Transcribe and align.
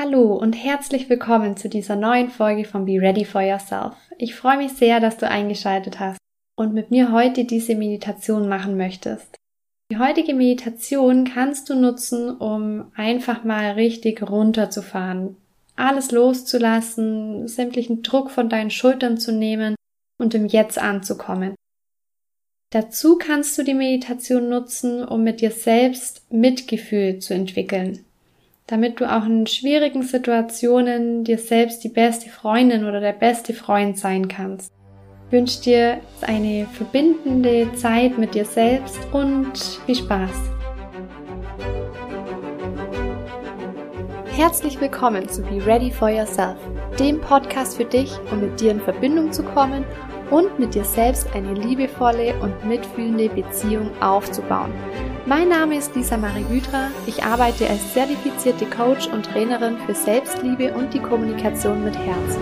Hallo 0.00 0.32
und 0.36 0.52
herzlich 0.52 1.10
willkommen 1.10 1.56
zu 1.56 1.68
dieser 1.68 1.96
neuen 1.96 2.30
Folge 2.30 2.64
von 2.64 2.84
Be 2.84 3.00
Ready 3.00 3.24
for 3.24 3.40
Yourself. 3.40 3.96
Ich 4.16 4.36
freue 4.36 4.56
mich 4.56 4.74
sehr, 4.74 5.00
dass 5.00 5.16
du 5.16 5.28
eingeschaltet 5.28 5.98
hast 5.98 6.18
und 6.56 6.72
mit 6.72 6.92
mir 6.92 7.10
heute 7.10 7.44
diese 7.44 7.74
Meditation 7.74 8.48
machen 8.48 8.76
möchtest. 8.76 9.34
Die 9.90 9.98
heutige 9.98 10.34
Meditation 10.34 11.24
kannst 11.24 11.68
du 11.68 11.74
nutzen, 11.74 12.30
um 12.30 12.92
einfach 12.94 13.42
mal 13.42 13.72
richtig 13.72 14.22
runterzufahren, 14.22 15.36
alles 15.74 16.12
loszulassen, 16.12 17.48
sämtlichen 17.48 18.04
Druck 18.04 18.30
von 18.30 18.48
deinen 18.48 18.70
Schultern 18.70 19.18
zu 19.18 19.32
nehmen 19.32 19.74
und 20.16 20.32
im 20.32 20.46
Jetzt 20.46 20.78
anzukommen. 20.78 21.56
Dazu 22.70 23.18
kannst 23.18 23.58
du 23.58 23.64
die 23.64 23.74
Meditation 23.74 24.48
nutzen, 24.48 25.02
um 25.02 25.24
mit 25.24 25.40
dir 25.40 25.50
selbst 25.50 26.32
Mitgefühl 26.32 27.18
zu 27.18 27.34
entwickeln 27.34 28.04
damit 28.68 29.00
du 29.00 29.10
auch 29.10 29.24
in 29.24 29.46
schwierigen 29.46 30.02
Situationen 30.02 31.24
dir 31.24 31.38
selbst 31.38 31.82
die 31.84 31.88
beste 31.88 32.28
Freundin 32.28 32.84
oder 32.84 33.00
der 33.00 33.14
beste 33.14 33.54
Freund 33.54 33.98
sein 33.98 34.28
kannst. 34.28 34.70
Ich 35.26 35.32
wünsche 35.32 35.62
dir 35.62 36.00
eine 36.20 36.66
verbindende 36.74 37.72
Zeit 37.74 38.18
mit 38.18 38.34
dir 38.34 38.44
selbst 38.44 38.98
und 39.12 39.56
viel 39.86 39.94
Spaß. 39.94 40.30
Herzlich 44.36 44.80
willkommen 44.80 45.28
zu 45.28 45.42
Be 45.42 45.64
Ready 45.64 45.90
for 45.90 46.10
Yourself, 46.10 46.58
dem 47.00 47.20
Podcast 47.20 47.78
für 47.78 47.86
dich, 47.86 48.12
um 48.30 48.40
mit 48.40 48.60
dir 48.60 48.70
in 48.70 48.80
Verbindung 48.80 49.32
zu 49.32 49.42
kommen 49.42 49.84
und 50.30 50.58
mit 50.58 50.74
dir 50.74 50.84
selbst 50.84 51.26
eine 51.34 51.54
liebevolle 51.54 52.34
und 52.40 52.64
mitfühlende 52.66 53.30
Beziehung 53.30 53.90
aufzubauen. 54.00 54.72
Mein 55.28 55.50
Name 55.50 55.76
ist 55.76 55.94
Lisa 55.94 56.16
Marie 56.16 56.46
Hydra. 56.48 56.88
Ich 57.04 57.22
arbeite 57.22 57.68
als 57.68 57.92
zertifizierte 57.92 58.64
Coach 58.64 59.08
und 59.08 59.26
Trainerin 59.26 59.76
für 59.84 59.92
Selbstliebe 59.94 60.72
und 60.72 60.94
die 60.94 61.00
Kommunikation 61.00 61.84
mit 61.84 61.94
Herz. 61.98 62.38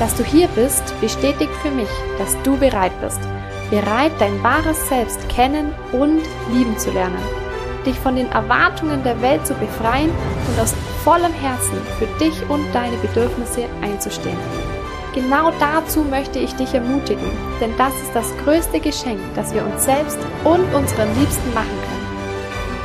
Dass 0.00 0.16
du 0.16 0.24
hier 0.24 0.48
bist, 0.48 0.82
bestätigt 1.00 1.52
für 1.62 1.70
mich, 1.70 1.88
dass 2.18 2.36
du 2.42 2.56
bereit 2.56 2.90
bist. 3.00 3.20
Bereit, 3.70 4.10
dein 4.18 4.42
wahres 4.42 4.88
Selbst 4.88 5.28
kennen 5.28 5.72
und 5.92 6.22
lieben 6.52 6.76
zu 6.76 6.90
lernen. 6.90 7.22
Dich 7.86 7.96
von 8.00 8.16
den 8.16 8.26
Erwartungen 8.32 9.04
der 9.04 9.22
Welt 9.22 9.46
zu 9.46 9.54
befreien 9.54 10.10
und 10.10 10.60
aus 10.60 10.74
vollem 11.04 11.32
Herzen 11.34 11.78
für 12.00 12.08
dich 12.18 12.34
und 12.50 12.66
deine 12.74 12.96
Bedürfnisse 12.96 13.66
einzustehen. 13.80 14.38
Genau 15.14 15.52
dazu 15.60 16.02
möchte 16.02 16.40
ich 16.40 16.52
dich 16.56 16.74
ermutigen, 16.74 17.30
denn 17.60 17.76
das 17.78 17.94
ist 17.94 18.12
das 18.12 18.36
größte 18.38 18.80
Geschenk, 18.80 19.20
das 19.36 19.54
wir 19.54 19.64
uns 19.64 19.84
selbst 19.84 20.18
und 20.42 20.64
unseren 20.74 21.16
Liebsten 21.20 21.54
machen 21.54 21.68
können. 21.82 21.87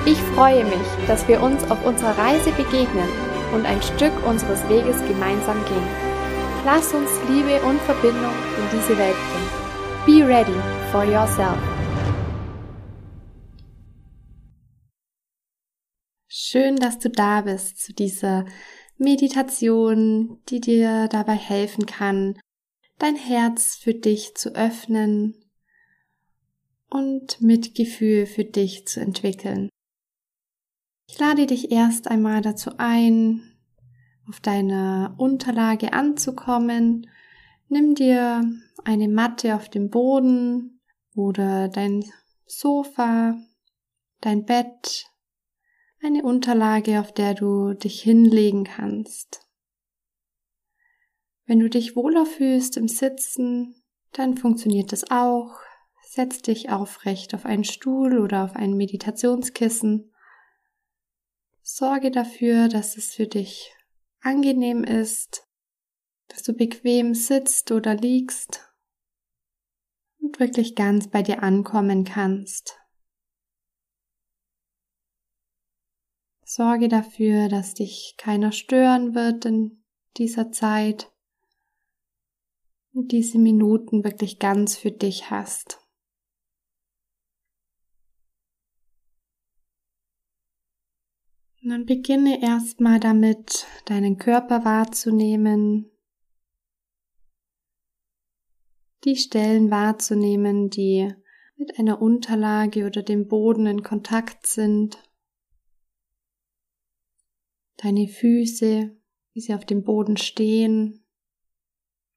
Ich 0.05 0.17
freue 0.17 0.65
mich, 0.65 1.07
dass 1.07 1.25
wir 1.29 1.41
uns 1.41 1.63
auf 1.71 1.85
unserer 1.85 2.17
Reise 2.17 2.51
begegnen 2.51 3.07
und 3.53 3.65
ein 3.65 3.81
Stück 3.81 4.11
unseres 4.27 4.67
Weges 4.67 4.97
gemeinsam 5.07 5.63
gehen. 5.63 5.87
Lass 6.65 6.93
uns 6.93 7.09
Liebe 7.29 7.61
und 7.61 7.79
Verbindung 7.83 8.33
in 8.57 8.77
diese 8.77 8.97
Welt 8.97 9.15
bringen. 9.15 9.63
Be 10.05 10.27
ready 10.27 10.59
for 10.91 11.05
yourself. 11.05 11.57
Schön, 16.27 16.75
dass 16.75 16.99
du 16.99 17.09
da 17.09 17.39
bist 17.39 17.81
zu 17.81 17.93
dieser 17.93 18.43
Meditation, 18.97 20.41
die 20.49 20.59
dir 20.59 21.07
dabei 21.07 21.35
helfen 21.35 21.85
kann, 21.85 22.37
dein 22.99 23.15
Herz 23.15 23.77
für 23.77 23.93
dich 23.93 24.35
zu 24.35 24.53
öffnen 24.53 25.33
und 26.89 27.39
Mitgefühl 27.39 28.25
für 28.25 28.43
dich 28.43 28.85
zu 28.85 28.99
entwickeln. 28.99 29.69
Ich 31.13 31.19
lade 31.19 31.45
dich 31.45 31.69
erst 31.69 32.07
einmal 32.07 32.41
dazu 32.41 32.71
ein, 32.79 33.43
auf 34.27 34.39
deiner 34.39 35.13
Unterlage 35.19 35.93
anzukommen. 35.93 37.07
Nimm 37.67 37.93
dir 37.93 38.43
eine 38.83 39.07
Matte 39.07 39.53
auf 39.53 39.69
dem 39.69 39.91
Boden 39.91 40.81
oder 41.15 41.67
dein 41.67 42.03
Sofa, 42.47 43.37
dein 44.21 44.43
Bett, 44.45 45.05
eine 46.01 46.23
Unterlage, 46.23 46.99
auf 46.99 47.11
der 47.11 47.35
du 47.35 47.75
dich 47.75 48.01
hinlegen 48.01 48.63
kannst. 48.63 49.47
Wenn 51.45 51.59
du 51.59 51.69
dich 51.69 51.95
wohler 51.95 52.25
fühlst 52.25 52.75
im 52.75 52.87
Sitzen, 52.87 53.75
dann 54.13 54.35
funktioniert 54.35 54.91
das 54.91 55.11
auch. 55.11 55.59
Setz 56.01 56.41
dich 56.41 56.71
aufrecht 56.71 57.35
auf 57.35 57.45
einen 57.45 57.65
Stuhl 57.65 58.17
oder 58.17 58.45
auf 58.45 58.55
ein 58.55 58.73
Meditationskissen. 58.73 60.09
Sorge 61.65 62.11
dafür, 62.11 62.67
dass 62.67 62.97
es 62.97 63.13
für 63.13 63.25
dich 63.25 63.73
angenehm 64.19 64.83
ist, 64.83 65.47
dass 66.27 66.43
du 66.43 66.51
bequem 66.53 67.15
sitzt 67.15 67.71
oder 67.71 67.95
liegst 67.95 68.69
und 70.19 70.41
wirklich 70.41 70.75
ganz 70.75 71.07
bei 71.07 71.23
dir 71.23 71.41
ankommen 71.41 72.03
kannst. 72.03 72.77
Sorge 76.43 76.89
dafür, 76.89 77.47
dass 77.47 77.73
dich 77.73 78.15
keiner 78.17 78.51
stören 78.51 79.15
wird 79.15 79.45
in 79.45 79.85
dieser 80.17 80.51
Zeit 80.51 81.13
und 82.91 83.13
diese 83.13 83.39
Minuten 83.39 84.03
wirklich 84.03 84.37
ganz 84.37 84.75
für 84.75 84.91
dich 84.91 85.31
hast. 85.31 85.82
Und 91.63 91.69
dann 91.69 91.85
beginne 91.85 92.41
erstmal 92.41 92.99
damit, 92.99 93.65
deinen 93.85 94.17
Körper 94.17 94.65
wahrzunehmen, 94.65 95.89
die 99.05 99.15
Stellen 99.15 99.71
wahrzunehmen, 99.71 100.69
die 100.69 101.13
mit 101.55 101.79
einer 101.79 102.01
Unterlage 102.01 102.85
oder 102.85 103.01
dem 103.01 103.27
Boden 103.27 103.65
in 103.65 103.83
Kontakt 103.83 104.45
sind 104.45 105.01
deine 107.77 108.07
Füße, 108.07 108.95
wie 109.33 109.41
sie 109.41 109.53
auf 109.53 109.65
dem 109.65 109.83
Boden 109.83 110.17
stehen, 110.17 111.05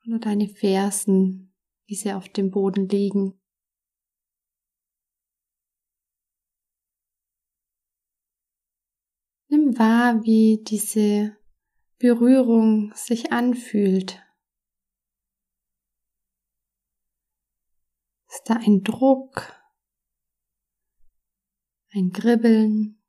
oder 0.06 0.18
deine 0.20 0.48
Fersen, 0.48 1.52
wie 1.86 1.96
sie 1.96 2.12
auf 2.12 2.28
dem 2.28 2.50
Boden 2.50 2.88
liegen. 2.88 3.34
Nimm 9.66 9.78
wahr, 9.80 10.22
wie 10.22 10.62
diese 10.62 11.36
Berührung 11.98 12.92
sich 12.94 13.32
anfühlt. 13.32 14.22
Ist 18.28 18.44
da 18.46 18.54
ein 18.54 18.84
Druck, 18.84 19.52
ein 21.92 22.12
Kribbeln? 22.12 23.02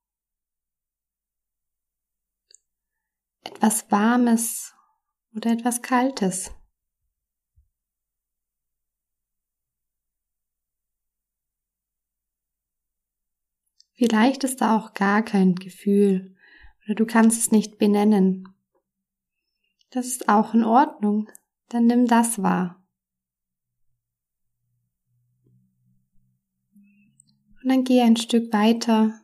etwas 3.43 3.89
Warmes 3.91 4.73
oder 5.35 5.51
etwas 5.51 5.81
Kaltes. 5.81 6.51
Vielleicht 13.93 14.43
ist 14.43 14.61
da 14.61 14.75
auch 14.75 14.93
gar 14.93 15.23
kein 15.23 15.55
Gefühl 15.55 16.36
oder 16.87 16.95
du 16.95 17.05
kannst 17.05 17.39
es 17.39 17.51
nicht 17.51 17.77
benennen. 17.77 18.47
Das 19.89 20.07
ist 20.07 20.29
auch 20.29 20.53
in 20.53 20.63
Ordnung, 20.63 21.29
dann 21.67 21.85
nimm 21.85 22.07
das 22.07 22.41
wahr. 22.41 22.81
Und 27.61 27.69
dann 27.69 27.83
geh 27.83 28.01
ein 28.01 28.15
Stück 28.15 28.53
weiter 28.53 29.19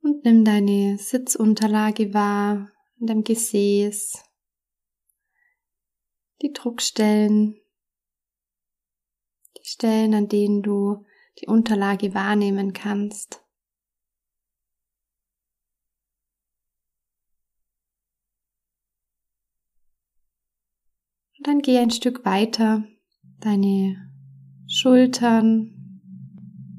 und 0.00 0.24
nimm 0.24 0.44
deine 0.44 0.96
Sitzunterlage 0.96 2.14
wahr, 2.14 2.70
in 2.98 3.06
deinem 3.06 3.24
Gesäß, 3.24 4.24
die 6.40 6.52
Druckstellen, 6.52 7.60
die 9.58 9.66
Stellen, 9.66 10.14
an 10.14 10.28
denen 10.28 10.62
du 10.62 11.04
die 11.40 11.46
Unterlage 11.46 12.14
wahrnehmen 12.14 12.72
kannst. 12.72 13.43
Und 21.44 21.48
dann 21.48 21.60
geh 21.60 21.78
ein 21.78 21.90
Stück 21.90 22.24
weiter, 22.24 22.84
deine 23.40 24.10
Schultern, 24.66 26.00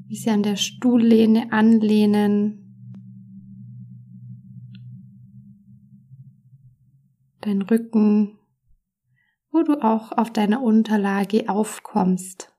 wie 0.08 0.16
sie 0.16 0.28
an 0.30 0.42
der 0.42 0.56
Stuhllehne 0.56 1.52
anlehnen, 1.52 2.64
dein 7.42 7.62
Rücken, 7.62 8.40
wo 9.52 9.62
du 9.62 9.80
auch 9.84 10.10
auf 10.10 10.32
deiner 10.32 10.60
Unterlage 10.60 11.48
aufkommst. 11.48 12.52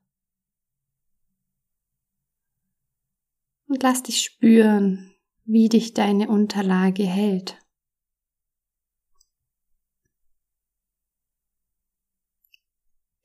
Und 3.67 3.83
lass 3.83 4.03
dich 4.03 4.21
spüren, 4.21 5.13
wie 5.43 5.67
dich 5.67 5.93
deine 5.93 6.29
Unterlage 6.29 7.03
hält. 7.03 7.57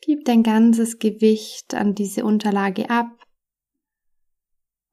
Gib 0.05 0.25
dein 0.25 0.43
ganzes 0.43 0.99
Gewicht 0.99 1.75
an 1.75 1.95
diese 1.95 2.25
Unterlage 2.25 2.91
ab 2.91 3.25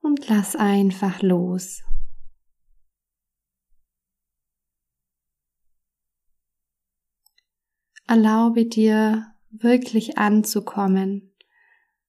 und 0.01 0.27
lass 0.29 0.55
einfach 0.55 1.23
los. 1.23 1.81
Erlaube 8.05 8.65
dir 8.65 9.33
wirklich 9.49 10.19
anzukommen. 10.19 11.33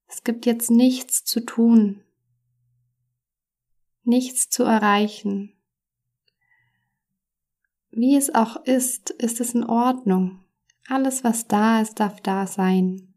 Es 0.07 0.23
gibt 0.23 0.45
jetzt 0.45 0.71
nichts 0.71 1.25
zu 1.25 1.41
tun, 1.41 2.05
nichts 4.03 4.51
zu 4.51 4.63
erreichen. 4.65 5.57
Wie 7.91 8.15
es 8.15 8.35
auch 8.35 8.57
ist, 8.65 9.09
ist 9.11 9.41
es 9.41 9.55
in 9.55 9.65
Ordnung. 9.65 10.40
Alles, 10.91 11.23
was 11.23 11.47
da 11.47 11.81
ist, 11.81 12.01
darf 12.01 12.21
da 12.21 12.49
sein. 12.49 13.15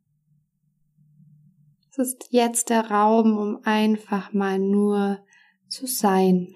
Es 1.90 1.98
ist 1.98 2.28
jetzt 2.30 2.70
der 2.70 2.92
Raum, 2.92 3.36
um 3.36 3.62
einfach 3.64 4.32
mal 4.32 4.60
nur 4.60 5.26
zu 5.70 5.88
sein. 5.88 6.54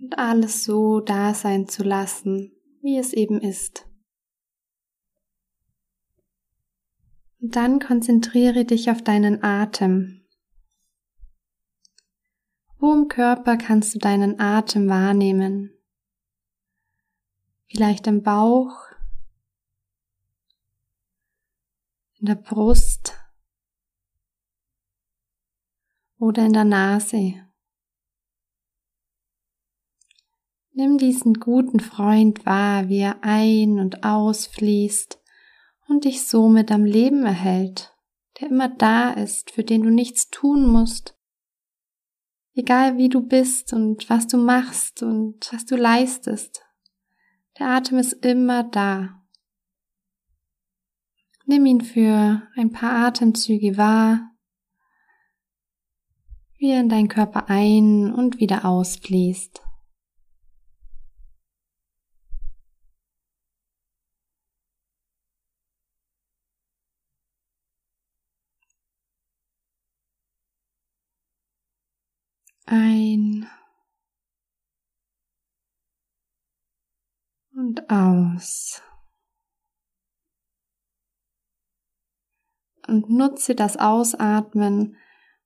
Und 0.00 0.16
alles 0.16 0.64
so 0.64 1.00
da 1.00 1.34
sein 1.34 1.68
zu 1.68 1.82
lassen, 1.82 2.52
wie 2.80 2.96
es 2.96 3.12
eben 3.12 3.38
ist. 3.38 3.86
Und 7.38 7.54
dann 7.54 7.80
konzentriere 7.80 8.64
dich 8.64 8.90
auf 8.90 9.02
deinen 9.02 9.44
Atem. 9.44 10.22
Wo 12.78 12.94
im 12.94 13.08
Körper 13.08 13.58
kannst 13.58 13.94
du 13.94 13.98
deinen 13.98 14.40
Atem 14.40 14.88
wahrnehmen? 14.88 15.81
Vielleicht 17.72 18.06
im 18.06 18.22
Bauch, 18.22 18.76
in 22.20 22.26
der 22.26 22.34
Brust 22.34 23.14
oder 26.18 26.44
in 26.44 26.52
der 26.52 26.64
Nase. 26.64 27.46
Nimm 30.74 30.98
diesen 30.98 31.32
guten 31.40 31.80
Freund 31.80 32.44
wahr, 32.44 32.90
wie 32.90 32.98
er 32.98 33.24
ein- 33.24 33.80
und 33.80 34.04
ausfließt 34.04 35.18
und 35.88 36.04
dich 36.04 36.26
somit 36.28 36.70
am 36.70 36.84
Leben 36.84 37.24
erhält, 37.24 37.96
der 38.38 38.50
immer 38.50 38.68
da 38.68 39.12
ist, 39.12 39.50
für 39.50 39.64
den 39.64 39.82
du 39.82 39.88
nichts 39.88 40.28
tun 40.28 40.68
musst, 40.68 41.16
Egal 42.54 42.98
wie 42.98 43.08
du 43.08 43.22
bist 43.22 43.72
und 43.72 44.10
was 44.10 44.26
du 44.26 44.36
machst 44.36 45.02
und 45.02 45.50
was 45.54 45.64
du 45.64 45.74
leistest, 45.74 46.62
der 47.58 47.68
Atem 47.68 47.98
ist 47.98 48.12
immer 48.24 48.64
da. 48.64 49.22
Nimm 51.44 51.66
ihn 51.66 51.80
für 51.80 52.42
ein 52.56 52.70
paar 52.72 53.06
Atemzüge 53.06 53.76
wahr, 53.76 54.30
wie 56.58 56.70
er 56.70 56.80
in 56.80 56.88
deinen 56.88 57.08
Körper 57.08 57.48
ein 57.50 58.12
und 58.12 58.38
wieder 58.38 58.64
ausfließt. 58.64 59.60
Ein 72.64 73.46
und 77.54 77.90
aus. 77.90 78.82
Und 82.88 83.08
nutze 83.10 83.54
das 83.54 83.76
Ausatmen, 83.76 84.96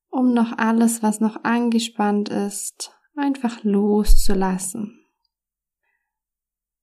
um 0.09 0.33
noch 0.33 0.57
alles, 0.57 1.03
was 1.03 1.21
noch 1.21 1.45
angespannt 1.45 2.29
ist, 2.31 2.93
einfach 3.15 3.63
loszulassen. 3.63 5.05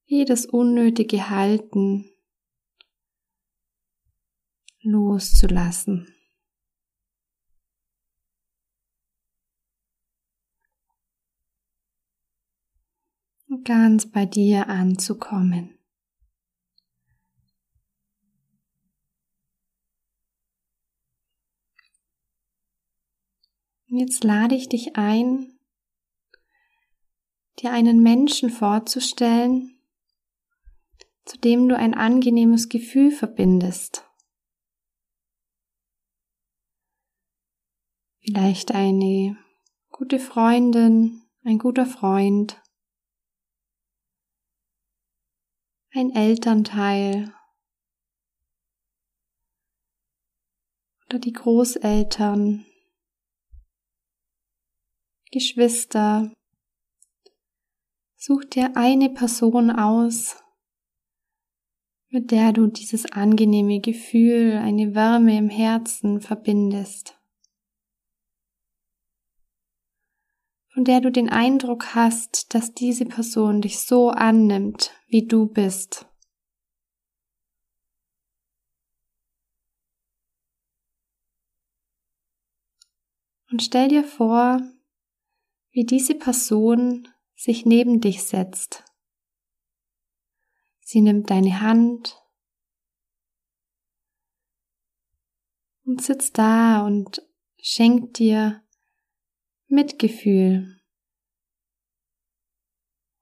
Jedes 0.04 0.46
unnötige 0.46 1.30
Halten 1.30 2.10
loszulassen. 4.80 6.13
Ganz 13.62 14.10
bei 14.10 14.26
dir 14.26 14.68
anzukommen. 14.68 15.78
Jetzt 23.86 24.24
lade 24.24 24.56
ich 24.56 24.68
dich 24.68 24.96
ein, 24.96 25.56
dir 27.60 27.70
einen 27.70 28.02
Menschen 28.02 28.50
vorzustellen, 28.50 29.78
zu 31.24 31.38
dem 31.38 31.68
du 31.68 31.76
ein 31.76 31.94
angenehmes 31.94 32.68
Gefühl 32.68 33.12
verbindest. 33.12 34.04
Vielleicht 38.18 38.74
eine 38.74 39.36
gute 39.90 40.18
Freundin, 40.18 41.22
ein 41.44 41.58
guter 41.58 41.86
Freund, 41.86 42.60
ein 45.96 46.10
Elternteil 46.10 47.32
oder 51.06 51.20
die 51.20 51.32
Großeltern, 51.32 52.66
Geschwister. 55.30 56.32
Such 58.16 58.44
dir 58.44 58.76
eine 58.76 59.10
Person 59.10 59.70
aus, 59.70 60.42
mit 62.08 62.32
der 62.32 62.52
du 62.52 62.66
dieses 62.66 63.06
angenehme 63.12 63.78
Gefühl, 63.80 64.56
eine 64.56 64.96
Wärme 64.96 65.38
im 65.38 65.48
Herzen 65.48 66.20
verbindest. 66.20 67.16
Von 70.74 70.84
der 70.84 71.00
du 71.00 71.12
den 71.12 71.28
Eindruck 71.28 71.94
hast, 71.94 72.52
dass 72.52 72.74
diese 72.74 73.04
Person 73.04 73.62
dich 73.62 73.78
so 73.78 74.10
annimmt, 74.10 74.90
wie 75.06 75.24
du 75.24 75.46
bist. 75.46 76.04
Und 83.52 83.62
stell 83.62 83.86
dir 83.86 84.02
vor, 84.02 84.60
wie 85.70 85.84
diese 85.84 86.16
Person 86.16 87.06
sich 87.36 87.64
neben 87.64 88.00
dich 88.00 88.24
setzt. 88.24 88.82
Sie 90.80 91.00
nimmt 91.00 91.30
deine 91.30 91.60
Hand 91.60 92.20
und 95.84 96.02
sitzt 96.02 96.36
da 96.36 96.84
und 96.84 97.22
schenkt 97.58 98.18
dir 98.18 98.63
Mitgefühl. 99.68 100.78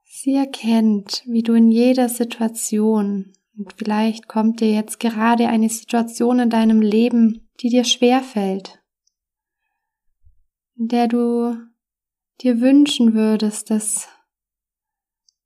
Sie 0.02 0.34
erkennt, 0.34 1.22
wie 1.26 1.42
du 1.42 1.54
in 1.54 1.70
jeder 1.70 2.08
Situation, 2.08 3.32
und 3.56 3.72
vielleicht 3.72 4.28
kommt 4.28 4.61
dir 4.61 4.72
jetzt 4.72 5.00
gerade 5.00 5.49
eine 5.49 5.68
Situation 5.68 6.38
in 6.38 6.50
deinem 6.50 6.80
Leben, 6.80 7.49
die 7.61 7.68
dir 7.68 7.84
schwer 7.84 8.22
fällt, 8.22 8.82
in 10.76 10.88
der 10.88 11.08
du 11.08 11.56
dir 12.40 12.61
wünschen 12.61 13.14
würdest, 13.14 13.70
dass 13.70 14.08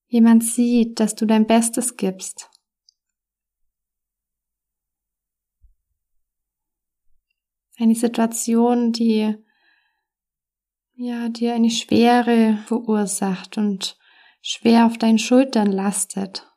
jemand 0.09 0.45
sieht, 0.45 1.01
dass 1.01 1.15
du 1.15 1.27
dein 1.27 1.47
Bestes 1.47 1.97
gibst. 1.97 2.51
Eine 7.79 7.95
Situation, 7.95 8.93
die 8.93 9.37
ja, 10.97 11.29
dir 11.29 11.55
eine 11.55 11.71
Schwere 11.71 12.59
verursacht 12.67 13.59
und 13.59 13.99
schwer 14.41 14.87
auf 14.87 14.97
deinen 14.97 15.19
Schultern 15.19 15.71
lastet, 15.71 16.51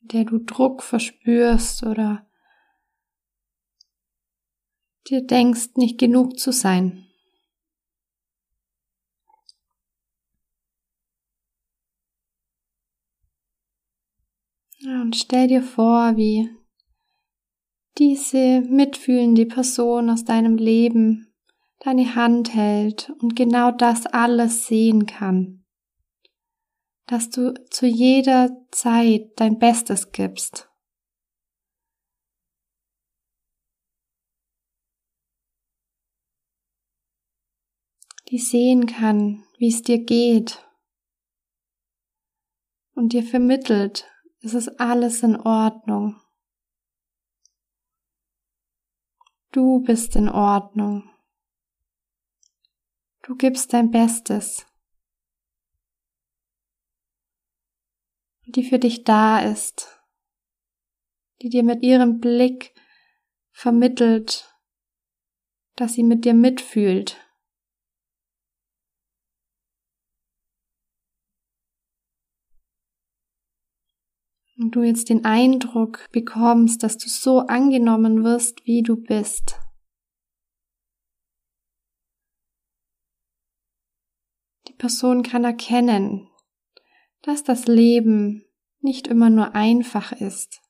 der 0.00 0.24
du 0.24 0.38
Druck 0.38 0.82
verspürst 0.82 1.82
oder 1.82 2.26
dir 5.08 5.26
denkst, 5.26 5.76
nicht 5.76 5.98
genug 5.98 6.38
zu 6.38 6.52
sein. 6.52 7.04
Ja, 14.80 15.02
und 15.02 15.16
stell 15.16 15.48
dir 15.48 15.62
vor, 15.62 16.16
wie 16.16 16.57
diese 17.98 18.60
mitfühlende 18.62 19.46
Person 19.46 20.10
aus 20.10 20.24
deinem 20.24 20.56
Leben 20.56 21.34
deine 21.80 22.14
Hand 22.14 22.54
hält 22.54 23.10
und 23.20 23.36
genau 23.36 23.70
das 23.70 24.06
alles 24.06 24.66
sehen 24.66 25.06
kann. 25.06 25.64
dass 27.08 27.30
du 27.30 27.54
zu 27.70 27.86
jeder 27.86 28.50
Zeit 28.70 29.32
dein 29.36 29.58
Bestes 29.58 30.12
gibst. 30.12 30.68
Die 38.28 38.38
sehen 38.38 38.84
kann, 38.84 39.42
wie 39.56 39.68
es 39.68 39.80
dir 39.80 40.04
geht 40.04 40.62
und 42.94 43.14
dir 43.14 43.22
vermittelt, 43.22 44.04
es 44.42 44.52
ist 44.52 44.78
alles 44.78 45.22
in 45.22 45.36
Ordnung. 45.36 46.20
Du 49.50 49.80
bist 49.80 50.14
in 50.14 50.28
Ordnung. 50.28 51.08
Du 53.22 53.34
gibst 53.34 53.72
dein 53.72 53.90
Bestes. 53.90 54.66
Die 58.44 58.62
für 58.62 58.78
dich 58.78 59.04
da 59.04 59.40
ist, 59.40 60.02
die 61.40 61.48
dir 61.48 61.62
mit 61.62 61.82
ihrem 61.82 62.20
Blick 62.20 62.74
vermittelt, 63.50 64.54
dass 65.76 65.94
sie 65.94 66.02
mit 66.02 66.24
dir 66.24 66.34
mitfühlt. 66.34 67.16
Und 74.58 74.72
du 74.72 74.82
jetzt 74.82 75.08
den 75.08 75.24
Eindruck 75.24 76.08
bekommst, 76.10 76.82
dass 76.82 76.98
du 76.98 77.08
so 77.08 77.40
angenommen 77.40 78.24
wirst, 78.24 78.66
wie 78.66 78.82
du 78.82 78.96
bist. 78.96 79.56
Die 84.66 84.72
Person 84.72 85.22
kann 85.22 85.44
erkennen, 85.44 86.28
dass 87.22 87.44
das 87.44 87.66
Leben 87.66 88.44
nicht 88.80 89.06
immer 89.06 89.30
nur 89.30 89.54
einfach 89.54 90.12
ist. 90.12 90.60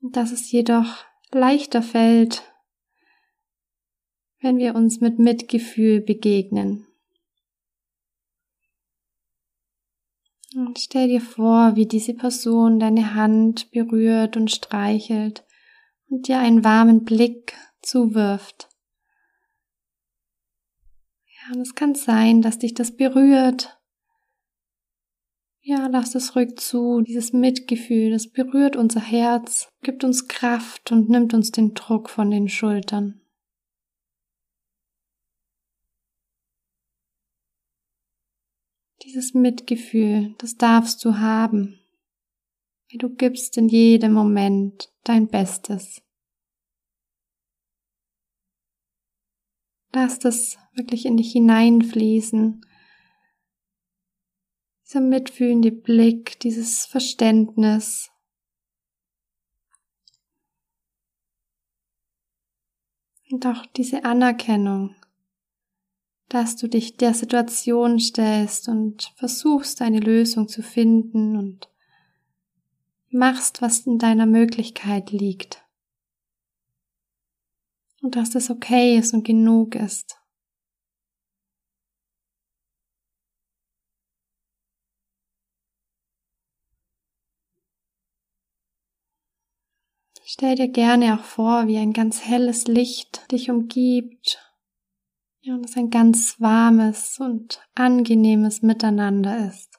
Und 0.00 0.16
dass 0.16 0.32
es 0.32 0.52
jedoch 0.52 1.04
leichter 1.30 1.82
fällt, 1.82 2.42
wenn 4.40 4.58
wir 4.58 4.74
uns 4.74 5.00
mit 5.00 5.18
Mitgefühl 5.18 6.02
begegnen. 6.02 6.86
Und 10.54 10.78
stell 10.78 11.08
dir 11.08 11.20
vor, 11.20 11.74
wie 11.74 11.86
diese 11.86 12.14
Person 12.14 12.78
deine 12.78 13.14
Hand 13.14 13.72
berührt 13.72 14.36
und 14.36 14.52
streichelt 14.52 15.44
und 16.08 16.28
dir 16.28 16.38
einen 16.38 16.62
warmen 16.62 17.04
Blick 17.04 17.54
zuwirft. 17.82 18.68
Ja, 21.26 21.54
und 21.54 21.60
es 21.60 21.74
kann 21.74 21.96
sein, 21.96 22.40
dass 22.40 22.58
dich 22.60 22.72
das 22.72 22.96
berührt. 22.96 23.80
Ja, 25.60 25.88
lass 25.88 26.12
das 26.12 26.36
ruhig 26.36 26.56
zu, 26.56 27.00
dieses 27.00 27.32
Mitgefühl, 27.32 28.10
das 28.10 28.28
berührt 28.28 28.76
unser 28.76 29.00
Herz, 29.00 29.68
gibt 29.82 30.04
uns 30.04 30.28
Kraft 30.28 30.92
und 30.92 31.08
nimmt 31.08 31.34
uns 31.34 31.50
den 31.50 31.74
Druck 31.74 32.10
von 32.10 32.30
den 32.30 32.48
Schultern. 32.48 33.23
Dieses 39.04 39.34
Mitgefühl, 39.34 40.34
das 40.38 40.56
darfst 40.56 41.04
du 41.04 41.18
haben. 41.18 41.78
Wie 42.88 42.96
du 42.96 43.14
gibst 43.14 43.58
in 43.58 43.68
jedem 43.68 44.14
Moment 44.14 44.90
dein 45.04 45.28
Bestes. 45.28 46.00
Lass 49.92 50.18
das 50.18 50.56
wirklich 50.72 51.04
in 51.04 51.18
dich 51.18 51.32
hineinfließen. 51.32 52.64
Dieser 54.86 55.00
mitfühlende 55.00 55.70
Blick, 55.70 56.40
dieses 56.40 56.86
Verständnis. 56.86 58.10
Und 63.30 63.46
auch 63.46 63.66
diese 63.66 64.04
Anerkennung 64.04 64.96
dass 66.28 66.56
du 66.56 66.68
dich 66.68 66.96
der 66.96 67.14
Situation 67.14 67.98
stellst 67.98 68.68
und 68.68 69.12
versuchst 69.16 69.82
eine 69.82 70.00
Lösung 70.00 70.48
zu 70.48 70.62
finden 70.62 71.36
und 71.36 71.68
machst, 73.10 73.62
was 73.62 73.86
in 73.86 73.98
deiner 73.98 74.26
Möglichkeit 74.26 75.10
liegt. 75.10 75.62
Und 78.02 78.16
dass 78.16 78.30
das 78.30 78.50
okay 78.50 78.98
ist 78.98 79.14
und 79.14 79.24
genug 79.24 79.74
ist. 79.74 80.18
Stell 90.26 90.56
dir 90.56 90.68
gerne 90.68 91.14
auch 91.14 91.24
vor, 91.24 91.68
wie 91.68 91.78
ein 91.78 91.92
ganz 91.92 92.22
helles 92.22 92.66
Licht 92.66 93.30
dich 93.30 93.50
umgibt 93.50 94.53
ja, 95.44 95.54
und 95.54 95.66
es 95.66 95.76
ein 95.76 95.90
ganz 95.90 96.40
warmes 96.40 97.20
und 97.20 97.60
angenehmes 97.74 98.62
Miteinander 98.62 99.46
ist. 99.46 99.78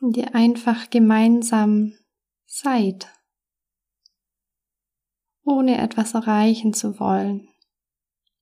Und 0.00 0.16
ihr 0.16 0.34
einfach 0.34 0.88
gemeinsam 0.88 1.92
seid, 2.46 3.06
ohne 5.44 5.78
etwas 5.78 6.14
erreichen 6.14 6.72
zu 6.72 6.98
wollen. 6.98 7.48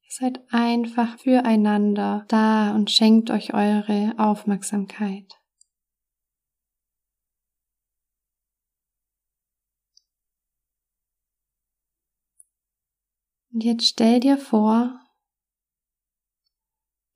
Seid 0.09 0.41
einfach 0.53 1.19
füreinander 1.19 2.25
da 2.29 2.75
und 2.75 2.91
schenkt 2.91 3.31
euch 3.31 3.53
eure 3.55 4.15
Aufmerksamkeit. 4.19 5.40
Und 13.61 13.64
jetzt 13.67 13.88
stell 13.88 14.21
dir 14.21 14.38
vor, 14.38 14.99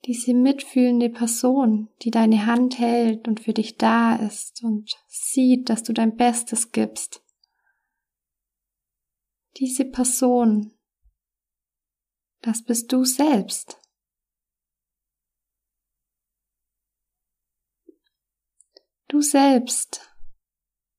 diese 0.04 0.34
mitfühlende 0.34 1.08
Person, 1.08 1.88
die 2.02 2.10
deine 2.10 2.44
Hand 2.44 2.78
hält 2.78 3.26
und 3.26 3.40
für 3.40 3.54
dich 3.54 3.78
da 3.78 4.16
ist 4.16 4.62
und 4.62 4.94
sieht, 5.08 5.70
dass 5.70 5.84
du 5.84 5.94
dein 5.94 6.16
Bestes 6.16 6.70
gibst. 6.70 7.24
Diese 9.56 9.86
Person, 9.86 10.74
das 12.42 12.62
bist 12.62 12.92
du 12.92 13.06
selbst. 13.06 13.80
Du 19.08 19.22
selbst 19.22 20.14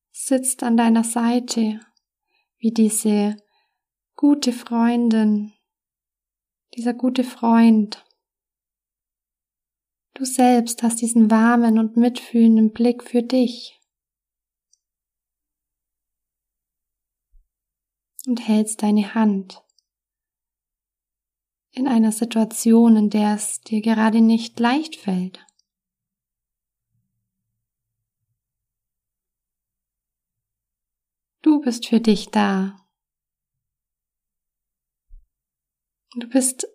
sitzt 0.10 0.64
an 0.64 0.76
deiner 0.76 1.04
Seite 1.04 1.82
wie 2.58 2.72
diese 2.72 3.45
gute 4.16 4.54
Freundin, 4.54 5.54
dieser 6.76 6.94
gute 6.94 7.24
Freund. 7.24 8.06
Du 10.14 10.24
selbst 10.24 10.84
hast 10.84 11.02
diesen 11.02 11.30
warmen 11.30 11.78
und 11.78 11.98
mitfühlenden 11.98 12.72
Blick 12.72 13.04
für 13.04 13.22
dich 13.22 13.82
und 18.26 18.48
hältst 18.48 18.82
deine 18.82 19.14
Hand 19.14 19.62
in 21.72 21.88
einer 21.90 22.14
Situation, 22.14 22.96
in 22.96 23.10
der 23.10 23.36
es 23.36 23.60
dir 23.60 23.82
gerade 23.82 24.22
nicht 24.22 24.58
leicht 24.60 24.96
fällt. 24.96 25.46
Du 31.42 31.60
bist 31.60 31.88
für 31.88 32.00
dich 32.00 32.30
da. 32.32 32.85
Du 36.18 36.30
bist 36.30 36.66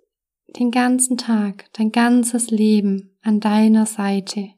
den 0.48 0.70
ganzen 0.70 1.16
Tag, 1.16 1.72
dein 1.72 1.92
ganzes 1.92 2.50
Leben 2.50 3.18
an 3.22 3.40
deiner 3.40 3.86
Seite. 3.86 4.52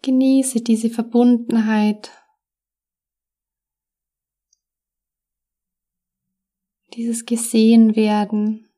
Genieße 0.00 0.62
diese 0.62 0.88
Verbundenheit, 0.88 2.10
dieses 6.94 7.26
gesehen 7.26 7.94
werden, 7.94 8.72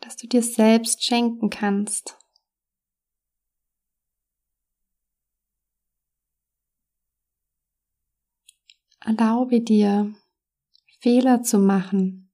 dass 0.00 0.16
du 0.16 0.26
dir 0.26 0.42
selbst 0.42 1.04
schenken 1.04 1.48
kannst. 1.48 2.18
Erlaube 9.00 9.60
dir, 9.60 10.14
Fehler 11.00 11.42
zu 11.42 11.58
machen. 11.58 12.30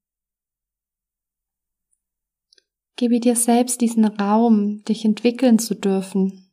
Gebe 2.97 3.21
dir 3.21 3.37
selbst 3.37 3.81
diesen 3.81 4.05
Raum, 4.05 4.83
dich 4.85 5.05
entwickeln 5.05 5.59
zu 5.59 5.75
dürfen. 5.75 6.51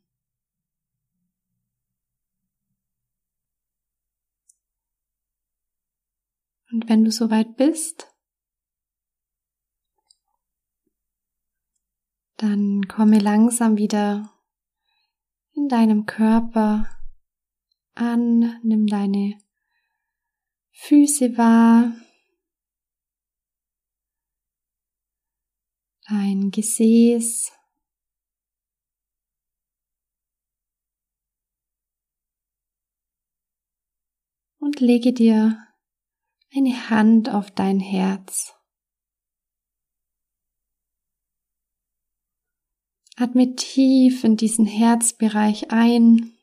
Und 6.70 6.88
wenn 6.88 7.04
du 7.04 7.10
soweit 7.10 7.56
bist, 7.56 8.08
dann 12.36 12.82
komme 12.88 13.20
langsam 13.20 13.76
wieder 13.76 14.30
in 15.52 15.68
deinem 15.68 16.04
Körper 16.04 16.88
an, 17.94 18.58
nimm 18.62 18.86
deine 18.86 19.38
Füße 20.76 21.38
wahr, 21.38 21.92
dein 26.08 26.50
Gesäß, 26.50 27.52
und 34.58 34.80
lege 34.80 35.12
dir 35.12 35.58
eine 36.54 36.90
Hand 36.90 37.28
auf 37.28 37.50
dein 37.50 37.80
Herz. 37.80 38.54
Atme 43.16 43.54
tief 43.54 44.24
in 44.24 44.36
diesen 44.36 44.66
Herzbereich 44.66 45.70
ein. 45.70 46.33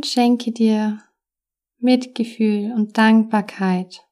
Und 0.00 0.06
schenke 0.06 0.50
dir 0.50 1.02
Mitgefühl 1.76 2.72
und 2.72 2.96
Dankbarkeit 2.96 4.02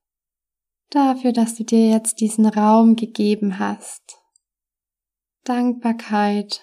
dafür, 0.91 1.33
dass 1.33 1.55
du 1.55 1.65
dir 1.65 1.89
jetzt 1.89 2.21
diesen 2.21 2.45
Raum 2.45 2.95
gegeben 2.95 3.59
hast. 3.59 4.19
Dankbarkeit 5.45 6.61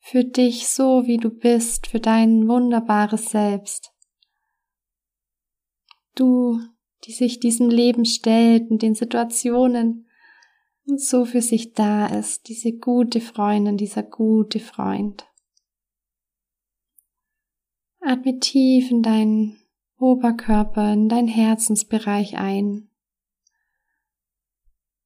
für 0.00 0.22
dich 0.22 0.68
so, 0.68 1.06
wie 1.06 1.16
du 1.16 1.30
bist, 1.30 1.86
für 1.86 1.98
dein 1.98 2.46
wunderbares 2.46 3.30
Selbst. 3.30 3.94
Du, 6.14 6.60
die 7.04 7.12
sich 7.12 7.40
diesem 7.40 7.70
Leben 7.70 8.04
stellt 8.04 8.70
und 8.70 8.82
den 8.82 8.94
Situationen 8.94 10.10
und 10.84 11.00
so 11.00 11.24
für 11.24 11.40
sich 11.40 11.72
da 11.72 12.04
ist, 12.04 12.48
diese 12.48 12.74
gute 12.74 13.22
Freundin, 13.22 13.78
dieser 13.78 14.02
gute 14.02 14.60
Freund. 14.60 15.26
Atme 18.06 18.38
tief 18.38 18.92
in 18.92 19.02
deinen 19.02 19.58
Oberkörper, 19.98 20.92
in 20.92 21.08
deinen 21.08 21.26
Herzensbereich 21.26 22.38
ein. 22.38 22.88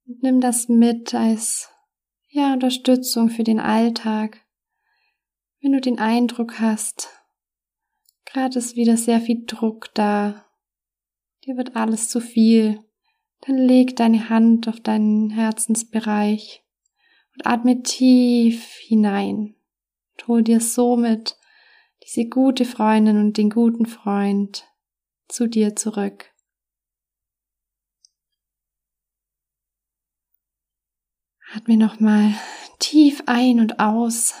Und 0.05 0.21
nimm 0.21 0.39
das 0.39 0.69
mit 0.69 1.15
als 1.15 1.71
ja, 2.27 2.53
Unterstützung 2.53 3.29
für 3.29 3.43
den 3.43 3.59
Alltag, 3.59 4.45
wenn 5.61 5.71
du 5.71 5.81
den 5.81 5.97
Eindruck 5.97 6.59
hast, 6.59 7.09
gerade 8.25 8.59
ist 8.59 8.75
wieder 8.75 8.97
sehr 8.97 9.19
viel 9.19 9.45
Druck 9.47 9.89
da, 9.95 10.45
dir 11.43 11.57
wird 11.57 11.75
alles 11.75 12.07
zu 12.07 12.21
viel, 12.21 12.83
dann 13.47 13.57
leg 13.57 13.95
deine 13.95 14.29
Hand 14.29 14.67
auf 14.67 14.79
deinen 14.79 15.31
Herzensbereich 15.31 16.63
und 17.33 17.47
atme 17.47 17.81
tief 17.81 18.75
hinein 18.77 19.55
und 20.13 20.27
hol 20.27 20.43
dir 20.43 20.59
somit 20.59 21.40
diese 22.03 22.27
gute 22.27 22.65
Freundin 22.65 23.17
und 23.17 23.37
den 23.37 23.49
guten 23.49 23.85
Freund 23.85 24.67
zu 25.27 25.47
dir 25.47 25.75
zurück. 25.75 26.31
Atme 31.53 31.77
nochmal 31.77 32.33
tief 32.79 33.23
ein 33.25 33.59
und 33.59 33.79
aus 33.79 34.33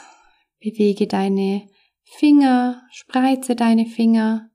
Bewege 0.59 1.07
deine 1.07 1.67
Finger, 2.03 2.87
spreize 2.91 3.55
deine 3.55 3.87
Finger, 3.87 4.51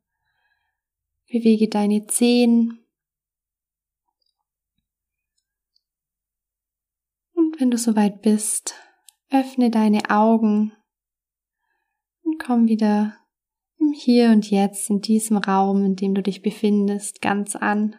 bewege 1.29 1.69
deine 1.69 2.07
Zehen. 2.07 2.87
Und 7.33 7.59
wenn 7.59 7.73
du 7.73 7.77
soweit 7.77 8.23
bist, 8.23 8.75
öffne 9.31 9.71
deine 9.71 10.09
Augen 10.11 10.73
und 12.37 12.44
komm 12.44 12.68
wieder 12.68 13.16
im 13.79 13.92
Hier 13.92 14.31
und 14.31 14.51
Jetzt 14.51 14.90
in 14.90 15.01
diesem 15.01 15.38
Raum, 15.38 15.85
in 15.85 15.96
dem 15.96 16.14
du 16.14 16.22
dich 16.22 16.42
befindest, 16.42 17.22
ganz 17.22 17.57
an. 17.57 17.96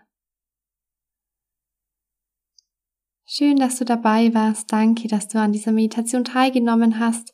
Schön, 3.26 3.58
dass 3.58 3.78
du 3.78 3.86
dabei 3.86 4.34
warst. 4.34 4.72
Danke, 4.72 5.08
dass 5.08 5.28
du 5.28 5.40
an 5.40 5.52
dieser 5.52 5.72
Meditation 5.72 6.24
teilgenommen 6.24 7.00
hast. 7.00 7.34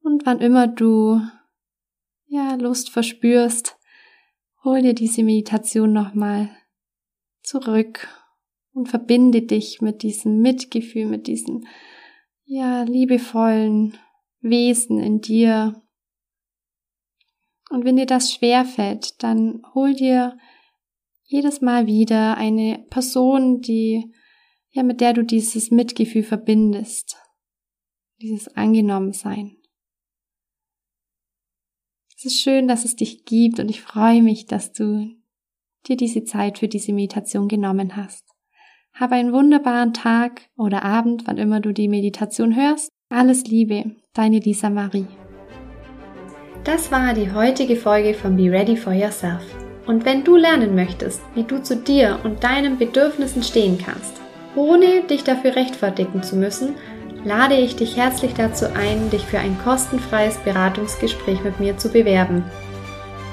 Und 0.00 0.26
wann 0.26 0.40
immer 0.40 0.66
du 0.66 1.20
ja 2.26 2.54
Lust 2.54 2.90
verspürst, 2.90 3.76
hol 4.64 4.82
dir 4.82 4.94
diese 4.94 5.22
Meditation 5.22 5.92
nochmal 5.92 6.50
zurück 7.42 8.08
und 8.72 8.88
verbinde 8.88 9.42
dich 9.42 9.80
mit 9.80 10.02
diesem 10.02 10.40
Mitgefühl, 10.40 11.06
mit 11.06 11.26
diesem 11.26 11.66
ja 12.44 12.82
liebevollen 12.82 13.98
Wesen 14.40 14.98
in 14.98 15.20
dir. 15.20 15.81
Und 17.72 17.86
wenn 17.86 17.96
dir 17.96 18.04
das 18.04 18.30
schwerfällt, 18.30 19.22
dann 19.22 19.62
hol 19.74 19.94
dir 19.94 20.36
jedes 21.24 21.62
Mal 21.62 21.86
wieder 21.86 22.36
eine 22.36 22.84
Person, 22.90 23.62
die 23.62 24.12
ja 24.72 24.82
mit 24.82 25.00
der 25.00 25.14
du 25.14 25.24
dieses 25.24 25.70
Mitgefühl 25.70 26.22
verbindest, 26.22 27.16
dieses 28.20 28.54
Angenommensein. 28.56 29.56
Es 32.14 32.26
ist 32.26 32.42
schön, 32.42 32.68
dass 32.68 32.84
es 32.84 32.94
dich 32.94 33.24
gibt 33.24 33.58
und 33.58 33.70
ich 33.70 33.80
freue 33.80 34.22
mich, 34.22 34.44
dass 34.44 34.72
du 34.72 35.10
dir 35.86 35.96
diese 35.96 36.24
Zeit 36.24 36.58
für 36.58 36.68
diese 36.68 36.92
Meditation 36.92 37.48
genommen 37.48 37.96
hast. 37.96 38.26
Habe 38.92 39.14
einen 39.14 39.32
wunderbaren 39.32 39.94
Tag 39.94 40.50
oder 40.58 40.82
Abend, 40.82 41.26
wann 41.26 41.38
immer 41.38 41.60
du 41.60 41.72
die 41.72 41.88
Meditation 41.88 42.54
hörst. 42.54 42.90
Alles 43.08 43.44
Liebe, 43.44 43.96
deine 44.12 44.40
Lisa 44.40 44.68
Marie. 44.68 45.06
Das 46.64 46.90
war 46.92 47.12
die 47.12 47.32
heutige 47.32 47.74
Folge 47.74 48.14
von 48.14 48.36
Be 48.36 48.48
Ready 48.48 48.76
for 48.76 48.92
Yourself. 48.92 49.42
Und 49.84 50.04
wenn 50.04 50.22
du 50.22 50.36
lernen 50.36 50.76
möchtest, 50.76 51.20
wie 51.34 51.42
du 51.42 51.60
zu 51.60 51.74
dir 51.74 52.20
und 52.22 52.44
deinen 52.44 52.78
Bedürfnissen 52.78 53.42
stehen 53.42 53.78
kannst, 53.84 54.20
ohne 54.54 55.02
dich 55.02 55.24
dafür 55.24 55.56
rechtfertigen 55.56 56.22
zu 56.22 56.36
müssen, 56.36 56.76
lade 57.24 57.56
ich 57.56 57.74
dich 57.74 57.96
herzlich 57.96 58.34
dazu 58.34 58.66
ein, 58.74 59.10
dich 59.10 59.22
für 59.22 59.40
ein 59.40 59.58
kostenfreies 59.64 60.36
Beratungsgespräch 60.38 61.42
mit 61.42 61.58
mir 61.58 61.76
zu 61.78 61.88
bewerben. 61.88 62.44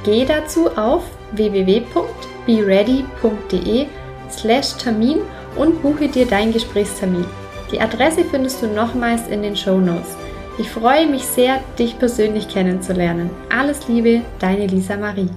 Geh 0.04 0.26
dazu 0.26 0.76
auf 0.76 1.04
www.beready.de 1.34 3.86
slash 4.32 4.74
Termin 4.78 5.20
und 5.56 5.84
buche 5.84 6.08
dir 6.08 6.26
deinen 6.26 6.52
Gesprächstermin. 6.52 7.26
Die 7.72 7.80
Adresse 7.80 8.26
findest 8.26 8.64
du 8.64 8.68
nochmals 8.68 9.28
in 9.28 9.44
den 9.44 9.56
Show 9.56 9.78
Notes. 9.78 10.18
Ich 10.60 10.70
freue 10.70 11.08
mich 11.08 11.24
sehr, 11.24 11.62
dich 11.80 11.98
persönlich 11.98 12.50
kennenzulernen. 12.50 13.30
Alles 13.50 13.88
Liebe, 13.88 14.24
deine 14.40 14.68
Lisa 14.68 14.98
Marie. 14.98 15.30